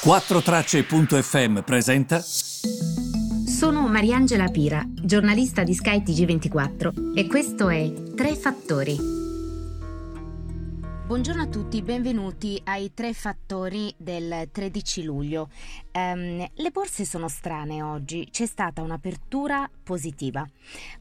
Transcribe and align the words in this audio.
4Tracce.fm 0.00 1.62
presenta. 1.62 2.20
Sono 2.20 3.88
Mariangela 3.88 4.46
Pira, 4.46 4.80
giornalista 4.88 5.64
di 5.64 5.74
Sky 5.74 6.02
TG24 6.04 7.16
e 7.16 7.26
questo 7.26 7.68
è 7.68 7.92
Tre 8.14 8.36
Fattori. 8.36 8.96
Buongiorno 11.04 11.42
a 11.42 11.46
tutti, 11.48 11.82
benvenuti 11.82 12.60
ai 12.62 12.94
Tre 12.94 13.12
Fattori 13.12 13.92
del 13.98 14.48
13 14.52 15.02
luglio. 15.02 15.50
Um, 15.92 16.46
le 16.54 16.70
borse 16.70 17.04
sono 17.04 17.26
strane 17.26 17.82
oggi, 17.82 18.28
c'è 18.30 18.46
stata 18.46 18.82
un'apertura 18.82 19.68
positiva, 19.82 20.48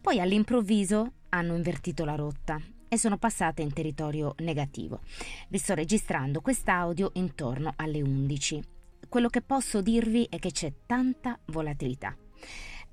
poi 0.01 0.19
all'improvviso 0.19 1.11
hanno 1.29 1.55
invertito 1.55 2.03
la 2.03 2.15
rotta 2.15 2.59
e 2.87 2.97
sono 2.97 3.19
passate 3.19 3.61
in 3.61 3.71
territorio 3.71 4.33
negativo. 4.39 5.01
Vi 5.49 5.57
sto 5.59 5.75
registrando 5.75 6.41
quest'audio 6.41 7.11
intorno 7.13 7.73
alle 7.75 8.01
11. 8.01 8.75
Quello 9.09 9.29
che 9.29 9.41
posso 9.41 9.81
dirvi 9.81 10.27
è 10.29 10.39
che 10.39 10.51
c'è 10.51 10.73
tanta 10.85 11.39
volatilità. 11.45 12.15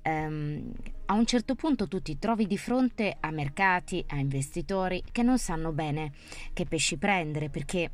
Um, 0.03 0.71
a 1.07 1.13
un 1.13 1.25
certo 1.25 1.55
punto 1.55 1.87
tu 1.87 1.99
ti 1.99 2.19
trovi 2.19 2.45
di 2.45 2.57
fronte 2.57 3.17
a 3.19 3.31
mercati, 3.31 4.03
a 4.09 4.17
investitori 4.17 5.03
che 5.11 5.23
non 5.23 5.39
sanno 5.39 5.71
bene 5.71 6.11
che 6.53 6.65
pesci 6.65 6.97
prendere 6.97 7.49
perché 7.49 7.91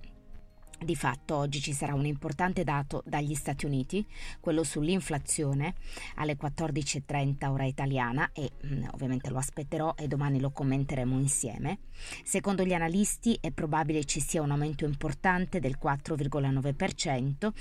di 0.84 0.95
fatto 0.95 1.35
oggi 1.35 1.62
ci 1.62 1.73
sarà 1.73 1.94
un 1.94 2.05
importante 2.05 2.63
dato 2.63 3.03
dagli 3.05 3.35
Stati 3.35 3.66
Uniti, 3.66 4.05
quello 4.40 4.63
sull'inflazione 4.63 5.76
alle 6.16 6.38
14.30 6.38 7.48
ora 7.48 7.66
italiana 7.66 8.31
e 8.34 8.52
mm, 8.66 8.85
ovviamente 8.94 9.30
lo 9.30 9.38
aspetterò 9.38 9.94
e 9.98 10.07
domani 10.07 10.40
lo 10.40 10.52
commenteremo 10.52 11.17
insieme. 11.20 11.80
Secondo 12.23 12.66
gli 12.66 12.73
analisti 12.73 13.38
è 13.40 13.52
probabile 13.52 14.05
ci 14.05 14.20
sia 14.20 14.41
un 14.41 14.52
aumento 14.52 14.85
importante 14.85 15.59
del 15.59 15.77
4,9%, 15.81 17.52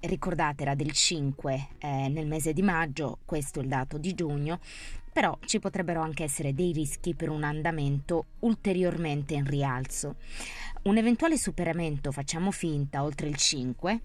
ricordate 0.00 0.62
era 0.62 0.74
del 0.74 0.92
5 0.92 1.68
eh, 1.78 2.08
nel 2.08 2.26
mese 2.26 2.52
di 2.52 2.62
maggio, 2.62 3.18
questo 3.24 3.60
è 3.60 3.62
il 3.62 3.68
dato 3.68 3.96
di 3.98 4.14
giugno, 4.14 4.60
però 5.16 5.38
ci 5.46 5.60
potrebbero 5.60 6.02
anche 6.02 6.24
essere 6.24 6.52
dei 6.52 6.72
rischi 6.72 7.14
per 7.14 7.30
un 7.30 7.42
andamento 7.42 8.26
ulteriormente 8.40 9.32
in 9.32 9.46
rialzo. 9.46 10.16
Un 10.82 10.98
eventuale 10.98 11.38
superamento, 11.38 12.12
facciamo 12.12 12.50
finta, 12.50 13.02
oltre 13.02 13.28
il 13.28 13.36
5, 13.36 14.00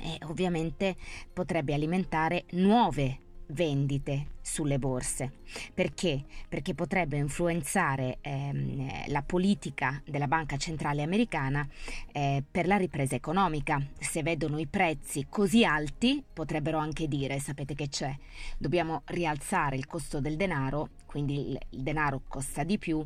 eh, 0.00 0.18
ovviamente 0.30 0.96
potrebbe 1.30 1.74
alimentare 1.74 2.46
nuove 2.52 3.18
vendite 3.52 4.26
sulle 4.42 4.78
borse. 4.78 5.32
Perché? 5.72 6.24
Perché 6.48 6.74
potrebbe 6.74 7.16
influenzare 7.16 8.18
ehm, 8.20 9.08
la 9.08 9.22
politica 9.22 10.02
della 10.04 10.26
Banca 10.26 10.56
Centrale 10.56 11.02
Americana 11.02 11.66
eh, 12.12 12.42
per 12.48 12.66
la 12.66 12.76
ripresa 12.76 13.14
economica. 13.14 13.80
Se 13.98 14.22
vedono 14.22 14.58
i 14.58 14.66
prezzi 14.66 15.26
così 15.28 15.64
alti, 15.64 16.22
potrebbero 16.32 16.78
anche 16.78 17.08
dire, 17.08 17.38
sapete 17.38 17.74
che 17.74 17.88
c'è, 17.88 18.14
dobbiamo 18.58 19.02
rialzare 19.06 19.76
il 19.76 19.86
costo 19.86 20.20
del 20.20 20.36
denaro, 20.36 20.90
quindi 21.06 21.50
il, 21.50 21.58
il 21.70 21.82
denaro 21.82 22.22
costa 22.26 22.64
di 22.64 22.78
più, 22.78 23.04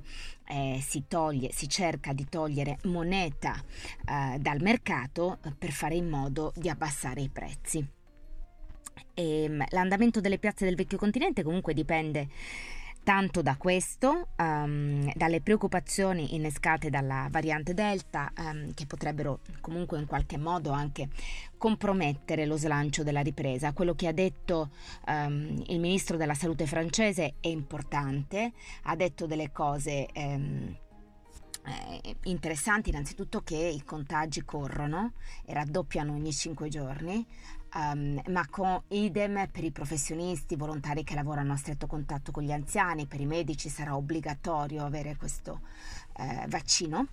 eh, 0.48 0.78
si 0.83 1.05
toglie, 1.06 1.53
si 1.53 1.69
cerca 1.69 2.12
di 2.12 2.27
togliere 2.28 2.78
moneta 2.84 3.55
eh, 4.08 4.38
dal 4.38 4.62
mercato 4.62 5.38
per 5.58 5.70
fare 5.70 5.97
in 5.97 6.08
modo 6.08 6.53
di 6.56 6.69
abbassare 6.69 7.20
i 7.20 7.28
prezzi. 7.28 7.86
E 9.14 9.44
ehm, 9.44 9.64
l'andamento 9.70 10.20
delle 10.20 10.39
piazze 10.39 10.64
del 10.64 10.77
vecchio 10.77 10.98
continente 10.98 11.42
comunque 11.42 11.75
dipende 11.75 12.28
tanto 13.06 13.41
da 13.41 13.55
questo, 13.56 14.30
um, 14.36 15.12
dalle 15.14 15.41
preoccupazioni 15.41 16.34
innescate 16.34 16.91
dalla 16.91 17.28
variante 17.30 17.72
Delta, 17.72 18.33
um, 18.36 18.75
che 18.75 18.84
potrebbero 18.84 19.38
comunque 19.61 20.00
in 20.00 20.06
qualche 20.06 20.36
modo 20.36 20.72
anche 20.72 21.08
compromettere 21.56 22.47
lo 22.47 22.56
slancio 22.56 23.05
della 23.05 23.20
ripresa. 23.20 23.72
Quello 23.72 23.94
che 23.94 24.08
ha 24.08 24.12
detto 24.12 24.70
um, 25.06 25.62
il 25.69 25.78
ministro 25.78 26.16
della 26.16 26.34
salute 26.34 26.66
francese 26.66 27.34
è 27.38 27.47
importante, 27.47 28.50
ha 28.82 28.97
detto 28.97 29.26
delle 29.26 29.53
cose. 29.53 30.06
Eh, 30.06 30.84
interessanti 32.25 32.91
innanzitutto 32.91 33.43
che 33.43 33.56
i 33.56 33.82
contagi 33.82 34.44
corrono 34.44 35.15
e 35.44 35.53
raddoppiano 35.53 36.12
ogni 36.12 36.32
5 36.32 36.69
giorni, 36.69 37.26
Um, 37.76 38.22
ma 38.28 38.47
con 38.48 38.82
idem 38.88 39.48
per 39.53 39.62
i 39.62 39.70
professionisti, 39.70 40.56
volontari 40.56 41.04
che 41.04 41.14
lavorano 41.14 41.53
a 41.53 41.56
stretto 41.56 41.87
contatto 41.87 42.32
con 42.32 42.42
gli 42.42 42.50
anziani, 42.50 43.04
per 43.04 43.20
i 43.20 43.26
medici 43.26 43.69
sarà 43.69 43.94
obbligatorio 43.94 44.82
avere 44.82 45.16
questo 45.16 45.60
eh, 46.16 46.47
vaccino, 46.48 47.09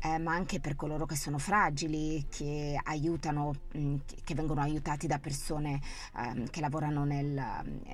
eh, 0.00 0.18
ma 0.18 0.32
anche 0.32 0.60
per 0.60 0.76
coloro 0.76 1.04
che 1.04 1.16
sono 1.16 1.38
fragili, 1.38 2.26
che 2.30 2.78
aiutano, 2.84 3.54
mh, 3.72 3.78
mm, 3.78 3.96
che 4.22 4.34
vengono 4.36 4.60
aiutati 4.60 5.08
da 5.08 5.18
persone 5.18 5.80
um, 6.14 6.48
che 6.48 6.60
lavorano 6.60 7.04
nel, 7.04 7.42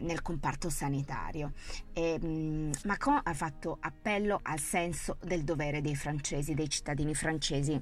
nel 0.01 0.21
comparto 0.21 0.69
sanitario. 0.69 1.53
E, 1.95 2.19
mh, 2.21 2.27
mm, 2.27 2.71
Macron 2.85 3.19
ha 3.23 3.33
fatto 3.33 3.79
appello 3.81 4.41
al 4.43 4.61
senso 4.61 5.17
del 5.23 5.43
dovere 5.43 5.81
dei 5.81 5.97
francesi, 5.97 6.53
dei 6.53 6.69
cittadini 6.69 7.15
francesi 7.15 7.81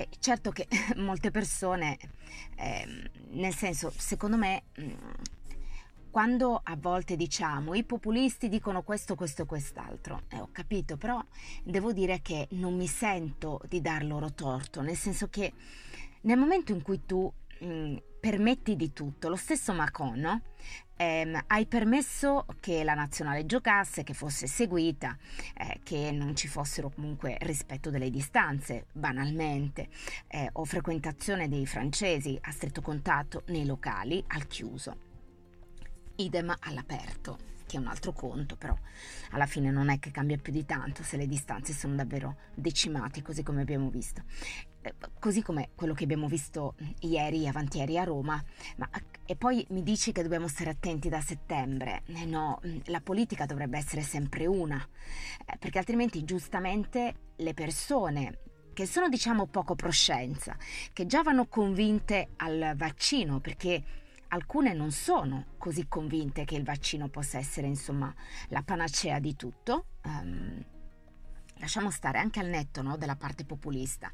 eh, 0.00 0.08
certo 0.18 0.50
che 0.50 0.66
molte 0.96 1.30
persone, 1.30 1.98
eh, 2.56 3.10
nel 3.32 3.54
senso, 3.54 3.92
secondo 3.94 4.38
me, 4.38 4.62
mm, 4.80 4.92
quando 6.10 6.58
a 6.62 6.74
volte 6.76 7.16
diciamo 7.16 7.74
i 7.74 7.84
populisti 7.84 8.48
dicono 8.48 8.82
questo, 8.82 9.14
questo, 9.14 9.44
quest'altro, 9.44 10.22
eh, 10.28 10.40
ho 10.40 10.48
capito, 10.52 10.96
però 10.96 11.22
devo 11.62 11.92
dire 11.92 12.22
che 12.22 12.48
non 12.52 12.76
mi 12.76 12.86
sento 12.86 13.60
di 13.68 13.82
dar 13.82 14.02
loro 14.02 14.32
torto, 14.32 14.80
nel 14.80 14.96
senso 14.96 15.28
che 15.28 15.52
nel 16.22 16.38
momento 16.38 16.72
in 16.72 16.80
cui 16.80 17.04
tu 17.04 17.30
mm, 17.64 17.96
permetti 18.20 18.76
di 18.76 18.92
tutto, 18.92 19.28
lo 19.28 19.36
stesso 19.36 19.72
Macron, 19.72 20.18
no? 20.18 20.42
ehm, 21.00 21.44
hai 21.46 21.66
permesso 21.66 22.44
che 22.60 22.84
la 22.84 22.94
nazionale 22.94 23.46
giocasse, 23.46 24.02
che 24.02 24.12
fosse 24.12 24.46
seguita, 24.46 25.16
eh, 25.56 25.80
che 25.82 26.12
non 26.12 26.36
ci 26.36 26.46
fossero 26.46 26.90
comunque 26.90 27.38
rispetto 27.40 27.88
delle 27.88 28.10
distanze, 28.10 28.86
banalmente, 28.92 29.88
eh, 30.28 30.50
o 30.52 30.64
frequentazione 30.64 31.48
dei 31.48 31.66
francesi 31.66 32.38
a 32.42 32.52
stretto 32.52 32.82
contatto 32.82 33.44
nei 33.46 33.64
locali 33.64 34.22
al 34.28 34.46
chiuso. 34.46 35.08
Idem 36.16 36.54
all'aperto 36.60 37.48
che 37.70 37.76
è 37.76 37.80
un 37.80 37.86
altro 37.86 38.12
conto, 38.12 38.56
però 38.56 38.76
alla 39.30 39.46
fine 39.46 39.70
non 39.70 39.90
è 39.90 40.00
che 40.00 40.10
cambia 40.10 40.36
più 40.36 40.52
di 40.52 40.64
tanto 40.66 41.04
se 41.04 41.16
le 41.16 41.28
distanze 41.28 41.72
sono 41.72 41.94
davvero 41.94 42.38
decimate, 42.52 43.22
così 43.22 43.44
come 43.44 43.60
abbiamo 43.60 43.88
visto. 43.90 44.24
Così 45.18 45.42
come 45.42 45.70
quello 45.74 45.92
che 45.92 46.04
abbiamo 46.04 46.26
visto 46.26 46.74
ieri 47.00 47.44
e 47.44 47.48
avantieri 47.48 47.98
a 47.98 48.04
Roma, 48.04 48.42
ma, 48.76 48.88
e 49.26 49.36
poi 49.36 49.64
mi 49.70 49.82
dici 49.82 50.12
che 50.12 50.22
dobbiamo 50.22 50.48
stare 50.48 50.70
attenti 50.70 51.08
da 51.08 51.20
settembre. 51.20 52.02
Eh 52.06 52.24
no, 52.24 52.60
la 52.86 53.00
politica 53.00 53.44
dovrebbe 53.44 53.76
essere 53.76 54.00
sempre 54.00 54.46
una, 54.46 54.82
eh, 55.46 55.58
perché 55.58 55.78
altrimenti 55.78 56.24
giustamente 56.24 57.14
le 57.36 57.54
persone 57.54 58.38
che 58.72 58.86
sono 58.86 59.08
diciamo 59.08 59.46
poco 59.46 59.74
proscienza, 59.74 60.56
che 60.92 61.04
già 61.04 61.22
vanno 61.22 61.46
convinte 61.46 62.30
al 62.36 62.72
vaccino 62.76 63.40
perché 63.40 63.82
alcune 64.28 64.72
non 64.72 64.90
sono 64.90 65.46
così 65.58 65.86
convinte 65.88 66.44
che 66.44 66.54
il 66.54 66.64
vaccino 66.64 67.08
possa 67.08 67.38
essere 67.38 67.66
insomma 67.66 68.14
la 68.48 68.62
panacea 68.62 69.18
di 69.18 69.36
tutto. 69.36 69.86
Um, 70.04 70.64
lasciamo 71.60 71.90
stare 71.90 72.18
anche 72.18 72.40
al 72.40 72.48
netto 72.48 72.82
no, 72.82 72.96
della 72.96 73.16
parte 73.16 73.44
populista. 73.44 74.10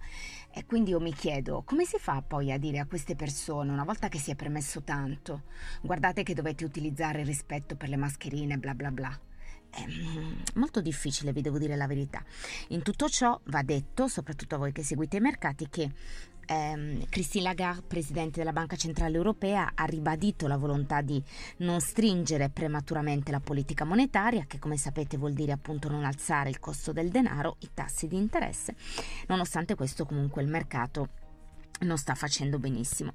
E 0.53 0.67
quindi 0.67 0.91
io 0.91 1.01
mi 1.01 1.15
chiedo 1.15 1.63
come 1.65 1.85
si 1.85 1.97
fa 1.99 2.23
poi 2.23 2.53
a 2.53 2.59
dire 2.59 2.79
a 2.79 2.87
queste 2.87 3.17
persone, 3.17 3.73
una 3.73 3.85
volta 3.85 4.09
che 4.09 4.19
si 4.19 4.31
è 4.31 4.35
permesso 4.35 4.83
tanto, 4.83 5.45
guardate 5.81 6.23
che 6.23 6.35
dovete 6.35 6.65
utilizzare 6.65 7.21
il 7.21 7.27
rispetto 7.27 7.77
per 7.77 7.89
le 7.89 7.97
mascherine, 7.97 8.59
bla 8.59 8.75
bla 8.75 8.91
bla. 8.91 9.21
È 9.69 9.85
molto 10.55 10.81
difficile, 10.81 11.33
vi 11.33 11.43
devo 11.43 11.59
dire 11.59 11.77
la 11.77 11.87
verità. 11.87 12.25
In 12.69 12.83
tutto 12.83 13.09
ciò 13.09 13.39
va 13.47 13.63
detto, 13.63 14.09
soprattutto 14.09 14.55
a 14.55 14.59
voi 14.59 14.73
che 14.73 14.83
seguite 14.83 15.19
i 15.19 15.21
mercati, 15.21 15.69
che 15.69 15.93
ehm, 16.47 17.07
Christine 17.09 17.45
Lagarde, 17.45 17.83
presidente 17.87 18.39
della 18.39 18.53
Banca 18.53 18.77
Centrale 18.77 19.17
Europea, 19.17 19.73
ha 19.75 19.85
ribadito 19.85 20.47
la 20.47 20.57
volontà 20.57 21.03
di 21.03 21.23
non 21.59 21.81
stringere 21.81 22.49
prematuramente 22.49 23.31
la 23.31 23.41
politica 23.41 23.85
monetaria, 23.85 24.45
che 24.47 24.59
come 24.59 24.77
sapete 24.77 25.17
vuol 25.17 25.33
dire 25.33 25.53
appunto 25.53 25.89
non 25.91 26.05
alzare 26.05 26.49
il 26.49 26.59
costo 26.59 26.93
del 26.93 27.11
denaro, 27.11 27.57
i 27.61 27.71
tassi 27.75 28.07
di 28.07 28.17
interesse. 28.17 28.75
Nonostante 29.27 29.75
questo 29.75 30.07
comunque 30.07 30.43
il 30.43 30.49
mercato 30.49 31.09
non 31.81 31.99
sta 31.99 32.15
facendo 32.15 32.59
benissimo. 32.59 33.13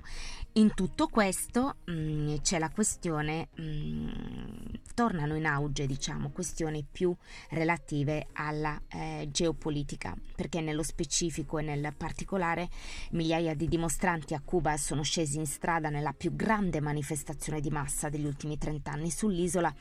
In 0.54 0.74
tutto 0.74 1.08
questo 1.08 1.78
mh, 1.86 1.92
mm, 1.92 2.36
c'è 2.42 2.60
la 2.60 2.70
questione, 2.70 3.48
mh, 3.56 3.64
mm, 3.64 4.50
tornano 4.94 5.36
in 5.36 5.46
auge 5.46 5.86
diciamo 5.86 6.30
questioni 6.30 6.86
più 6.90 7.16
relative 7.50 8.28
alla 8.34 8.80
eh, 8.90 9.30
geopolitica, 9.32 10.16
perché 10.36 10.62
nello 10.62 10.84
specifico 10.84 11.58
e 11.58 11.64
nel 11.64 11.94
particolare 11.96 12.70
migliaia 13.12 13.56
di 13.56 13.68
dimostranti 13.68 14.34
a 14.34 14.42
Cuba 14.44 14.76
sono 14.78 15.04
scesi 15.04 15.38
in 15.38 15.48
strada 15.48 15.90
nella 15.90 16.14
più 16.14 16.36
grande 16.36 16.82
manifestazione 16.82 17.62
di 17.62 17.70
massa 17.70 18.10
degli 18.10 18.26
ultimi 18.26 18.58
30 18.58 18.92
anni 18.92 19.10
sull'isola. 19.10 19.74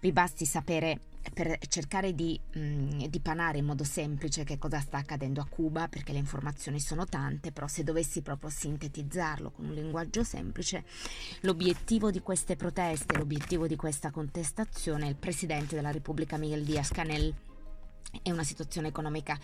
Vi 0.00 0.12
basti 0.12 0.44
sapere 0.44 1.00
per 1.32 1.58
cercare 1.68 2.14
di 2.14 2.38
mh, 2.52 3.06
dipanare 3.06 3.58
in 3.58 3.64
modo 3.64 3.84
semplice 3.84 4.44
che 4.44 4.58
cosa 4.58 4.80
sta 4.80 4.98
accadendo 4.98 5.40
a 5.40 5.46
Cuba, 5.48 5.88
perché 5.88 6.12
le 6.12 6.18
informazioni 6.18 6.80
sono 6.80 7.06
tante, 7.06 7.52
però 7.52 7.66
se 7.66 7.84
dovessi 7.84 8.22
proprio 8.22 8.50
sintetizzarlo 8.50 9.50
con 9.50 9.66
un 9.66 9.74
linguaggio 9.74 10.24
semplice, 10.24 10.84
l'obiettivo 11.40 12.10
di 12.10 12.20
queste 12.20 12.56
proteste, 12.56 13.16
l'obiettivo 13.16 13.66
di 13.66 13.76
questa 13.76 14.10
contestazione, 14.10 15.08
il 15.08 15.16
presidente 15.16 15.74
della 15.74 15.90
Repubblica 15.90 16.36
Miguel 16.36 16.64
Díaz 16.64 16.90
Canel 16.90 17.34
è 18.22 18.30
una 18.30 18.44
situazione 18.44 18.88
economica 18.88 19.38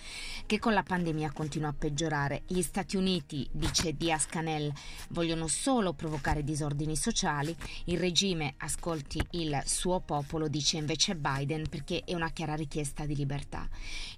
che 0.46 0.58
con 0.58 0.72
la 0.72 0.82
pandemia 0.82 1.32
continua 1.32 1.68
a 1.68 1.74
peggiorare. 1.76 2.42
Gli 2.46 2.62
Stati 2.62 2.96
Uniti, 2.96 3.48
dice 3.52 3.96
Diaz 3.96 4.26
Canel, 4.26 4.72
vogliono 5.10 5.46
solo 5.48 5.92
provocare 5.92 6.44
disordini 6.44 6.96
sociali. 6.96 7.54
Il 7.84 7.98
regime 7.98 8.54
ascolti 8.58 9.20
il 9.32 9.60
suo 9.64 10.00
popolo, 10.00 10.48
dice 10.48 10.76
invece 10.76 11.16
Biden, 11.16 11.68
perché 11.68 12.02
è 12.04 12.14
una 12.14 12.30
chiara 12.30 12.54
richiesta 12.54 13.04
di 13.04 13.14
libertà. 13.14 13.68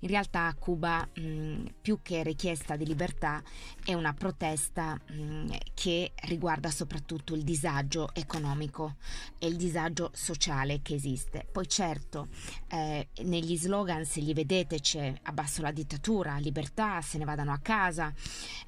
In 0.01 0.09
realtà 0.09 0.47
a 0.47 0.55
Cuba, 0.55 1.07
mh, 1.15 1.75
più 1.81 2.01
che 2.03 2.23
richiesta 2.23 2.77
di 2.77 2.87
libertà, 2.87 3.43
è 3.85 3.95
una 3.95 4.13
protesta 4.13 4.95
mh, 4.95 5.57
che 5.75 6.13
riguarda 6.25 6.71
soprattutto 6.71 7.35
il 7.35 7.43
disagio 7.43 8.11
economico 8.15 8.97
e 9.39 9.47
il 9.47 9.57
disagio 9.57 10.11
sociale 10.15 10.81
che 10.83 10.95
esiste. 10.95 11.47
Poi 11.51 11.69
certo, 11.69 12.29
eh, 12.69 13.09
negli 13.23 13.57
slogan 13.57 14.05
se 14.05 14.21
gli 14.21 14.32
vedete 14.33 14.81
c'è 14.81 15.13
abbasso 15.25 15.63
la 15.63 15.71
dittatura, 15.71 16.37
libertà, 16.39 17.01
se 17.01 17.19
ne 17.19 17.25
vadano 17.25 17.53
a 17.53 17.59
casa. 17.59 18.13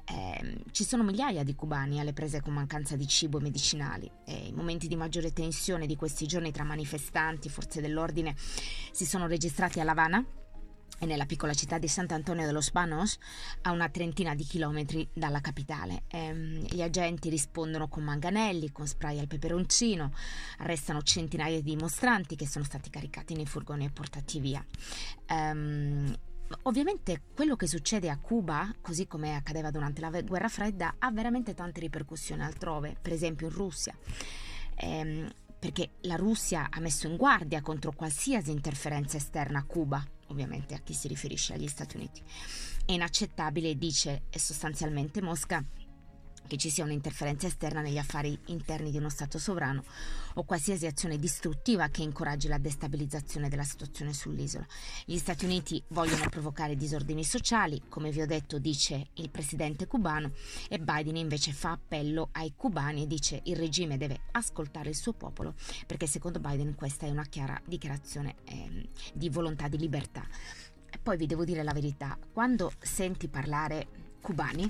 Eh, 0.05 0.63
ci 0.71 0.83
sono 0.83 1.03
migliaia 1.03 1.43
di 1.43 1.55
cubani 1.55 1.99
alle 1.99 2.13
prese 2.13 2.41
con 2.41 2.53
mancanza 2.53 2.95
di 2.95 3.07
cibo 3.07 3.39
e 3.39 3.41
medicinali 3.41 4.09
e 4.25 4.47
i 4.47 4.53
momenti 4.53 4.87
di 4.87 4.95
maggiore 4.95 5.33
tensione 5.33 5.85
di 5.85 5.95
questi 5.95 6.25
giorni 6.25 6.51
tra 6.51 6.63
manifestanti, 6.63 7.49
forze 7.49 7.81
dell'ordine 7.81 8.35
si 8.91 9.05
sono 9.05 9.27
registrati 9.27 9.79
a 9.79 9.83
La 9.83 9.91
Habana 9.91 10.19
e 10.19 10.44
nella 10.99 11.25
piccola 11.25 11.53
città 11.53 11.77
di 11.77 11.87
Sant'Antonio 11.87 12.45
de 12.45 12.51
los 12.51 12.71
Banos, 12.71 13.17
a 13.61 13.71
una 13.71 13.89
trentina 13.89 14.33
di 14.33 14.43
chilometri 14.43 15.07
dalla 15.13 15.41
capitale. 15.41 16.03
Ehm, 16.07 16.65
gli 16.65 16.81
agenti 16.81 17.29
rispondono 17.29 17.87
con 17.87 18.03
manganelli, 18.03 18.71
con 18.71 18.87
spray 18.87 19.19
al 19.19 19.27
peperoncino, 19.27 20.13
arrestano 20.59 21.01
centinaia 21.01 21.57
di 21.57 21.75
dimostranti 21.75 22.35
che 22.35 22.47
sono 22.47 22.63
stati 22.63 22.89
caricati 22.89 23.35
nei 23.35 23.45
furgoni 23.45 23.85
e 23.85 23.89
portati 23.89 24.39
via. 24.39 24.65
Ehm, 25.27 26.17
Ovviamente 26.63 27.23
quello 27.33 27.55
che 27.55 27.65
succede 27.65 28.07
a 28.09 28.19
Cuba, 28.19 28.71
così 28.79 29.07
come 29.07 29.35
accadeva 29.35 29.71
durante 29.71 29.99
la 29.99 30.09
guerra 30.21 30.47
fredda, 30.47 30.95
ha 30.99 31.11
veramente 31.11 31.55
tante 31.55 31.79
ripercussioni 31.79 32.43
altrove, 32.43 32.95
per 33.01 33.13
esempio 33.13 33.47
in 33.47 33.53
Russia. 33.53 33.95
Ehm, 34.75 35.27
perché 35.59 35.91
la 36.01 36.15
Russia 36.15 36.67
ha 36.69 36.79
messo 36.79 37.07
in 37.07 37.15
guardia 37.15 37.61
contro 37.61 37.91
qualsiasi 37.91 38.51
interferenza 38.51 39.17
esterna 39.17 39.59
a 39.59 39.65
Cuba, 39.65 40.05
ovviamente 40.27 40.73
a 40.73 40.79
chi 40.79 40.93
si 40.93 41.07
riferisce 41.07 41.53
agli 41.53 41.67
Stati 41.67 41.95
Uniti. 41.95 42.21
È 42.85 42.91
inaccettabile, 42.91 43.77
dice 43.77 44.23
sostanzialmente 44.29 45.21
Mosca, 45.21 45.63
che 46.47 46.57
ci 46.57 46.69
sia 46.69 46.83
un'interferenza 46.83 47.47
esterna 47.47 47.81
negli 47.81 47.97
affari 47.97 48.37
interni 48.47 48.91
di 48.91 48.97
uno 48.97 49.09
Stato 49.09 49.37
sovrano 49.37 49.83
o 50.35 50.43
qualsiasi 50.43 50.85
azione 50.85 51.17
distruttiva 51.17 51.87
che 51.87 52.03
incoraggi 52.03 52.47
la 52.47 52.57
destabilizzazione 52.57 53.49
della 53.49 53.63
situazione 53.63 54.13
sull'isola. 54.13 54.65
Gli 55.05 55.17
Stati 55.17 55.45
Uniti 55.45 55.81
vogliono 55.89 56.29
provocare 56.29 56.75
disordini 56.75 57.23
sociali, 57.23 57.83
come 57.89 58.11
vi 58.11 58.21
ho 58.21 58.25
detto 58.25 58.59
dice 58.59 59.09
il 59.13 59.29
presidente 59.29 59.87
cubano, 59.87 60.31
e 60.69 60.79
Biden 60.79 61.15
invece 61.15 61.53
fa 61.53 61.71
appello 61.71 62.29
ai 62.33 62.53
cubani 62.55 63.03
e 63.03 63.07
dice 63.07 63.41
il 63.45 63.55
regime 63.55 63.97
deve 63.97 64.21
ascoltare 64.31 64.89
il 64.89 64.95
suo 64.95 65.13
popolo, 65.13 65.55
perché 65.85 66.07
secondo 66.07 66.39
Biden 66.39 66.75
questa 66.75 67.05
è 67.05 67.09
una 67.09 67.25
chiara 67.25 67.59
dichiarazione 67.65 68.35
eh, 68.45 68.89
di 69.13 69.29
volontà 69.29 69.67
di 69.67 69.77
libertà. 69.77 70.27
Poi 71.01 71.17
vi 71.17 71.25
devo 71.25 71.45
dire 71.45 71.63
la 71.63 71.73
verità, 71.73 72.17
quando 72.31 72.71
senti 72.79 73.27
parlare 73.27 73.87
cubani, 74.21 74.69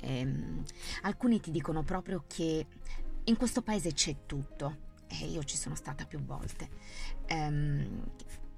ehm, 0.00 0.64
alcuni 1.02 1.40
ti 1.40 1.50
dicono 1.50 1.82
proprio 1.82 2.24
che 2.26 2.66
in 3.24 3.36
questo 3.36 3.62
paese 3.62 3.92
c'è 3.92 4.16
tutto, 4.26 4.86
e 5.08 5.26
io 5.26 5.42
ci 5.44 5.56
sono 5.56 5.74
stata 5.74 6.04
più 6.04 6.20
volte. 6.20 6.68
Ehm, 7.26 8.10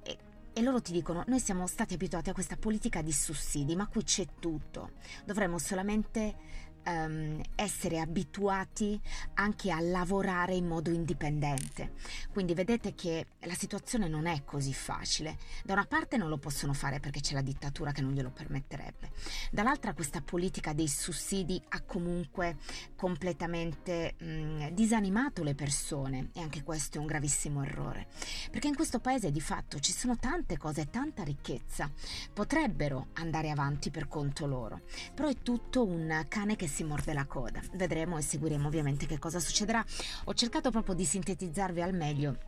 e, 0.03 0.19
e 0.53 0.63
loro 0.63 0.81
ti 0.81 0.93
dicono: 0.93 1.25
Noi 1.27 1.41
siamo 1.41 1.67
stati 1.67 1.95
abituati 1.95 2.31
a 2.31 2.35
questa 2.35 2.57
politica 2.57 3.03
di 3.03 3.13
sussidi, 3.13 3.77
ma 3.77 3.87
qui 3.87 4.03
c'è 4.03 4.27
tutto. 4.39 4.93
Dovremmo 5.25 5.59
solamente 5.59 6.69
um, 6.87 7.41
essere 7.55 8.01
abituati 8.01 9.01
anche 9.35 9.71
a 9.71 9.81
lavorare 9.81 10.55
in 10.55 10.67
modo 10.67 10.91
indipendente. 10.91 11.93
Quindi 12.33 12.55
vedete 12.55 12.95
che 12.95 13.27
la 13.41 13.55
situazione 13.55 14.09
non 14.09 14.27
è 14.27 14.45
così 14.45 14.73
facile. 14.73 15.39
Da 15.65 15.73
una 15.75 15.87
parte 15.87 16.17
non 16.17 16.29
lo 16.29 16.39
possono 16.39 16.73
fare 16.73 17.01
perché 17.01 17.21
c'è 17.21 17.35
la 17.35 17.43
dittatura 17.43 17.93
che 17.93 18.03
non 18.03 18.13
glielo 18.13 18.31
permetterebbe. 18.31 19.11
Dall'altra 19.51 19.95
questa 19.95 20.21
politica 20.21 20.73
dei 20.73 20.89
sussidi 20.89 21.61
ha 21.69 21.81
comunque 21.83 22.57
completamente 22.97 24.15
mh, 24.19 24.69
disanimato 24.73 25.43
le 25.43 25.55
persone 25.55 26.31
e 26.33 26.41
anche 26.41 26.63
questo 26.63 26.99
è 26.99 27.01
un 27.01 27.07
gravissimo 27.07 27.63
errore. 27.63 28.09
Perché 28.51 28.69
in 28.69 28.75
questo 28.75 29.01
paese 29.01 29.31
di 29.31 29.41
fatto 29.41 29.79
ci 29.81 29.93
sono 29.93 30.17
tante 30.17 30.57
cose, 30.57 30.91
tanta 30.91 31.23
ricchezza. 31.23 31.91
Potrebbero 32.33 33.09
andare 33.15 33.51
avanti 33.51 33.91
per 33.91 34.09
conto 34.09 34.47
loro, 34.47 34.83
però 35.15 35.29
è 35.29 35.37
tutto 35.43 35.85
un 35.85 36.25
cane 36.29 36.57
che 36.57 36.69
si 36.71 36.85
morde 36.85 37.13
la 37.13 37.27
coda. 37.27 37.61
Vedremo 37.75 38.17
e 38.17 38.23
seguiremo 38.23 38.67
ovviamente 38.67 39.07
che 39.07 39.19
cosa 39.19 39.41
succederà. 39.41 39.85
Ho 40.25 40.35
cercato 40.35 40.71
proprio 40.71 40.95
di 40.95 41.05
sintetizzarvi 41.05 41.83
al 41.83 41.95
meglio 41.95 42.39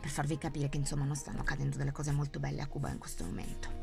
per 0.00 0.10
farvi 0.10 0.36
capire 0.38 0.68
che 0.68 0.78
insomma 0.78 1.04
non 1.04 1.16
stanno 1.16 1.40
accadendo 1.40 1.76
delle 1.76 1.92
cose 1.92 2.10
molto 2.10 2.40
belle 2.40 2.62
a 2.62 2.66
Cuba 2.66 2.90
in 2.90 2.98
questo 2.98 3.24
momento. 3.24 3.79